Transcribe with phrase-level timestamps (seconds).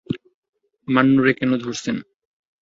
[0.87, 1.95] মান্নুরে কেন ধরছেন?